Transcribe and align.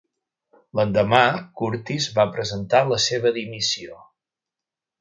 L'endemà, 0.79 1.19
Curtis 1.61 2.07
va 2.17 2.27
presentar 2.37 2.81
la 2.93 2.99
seva 3.09 3.35
dimissió. 3.39 4.03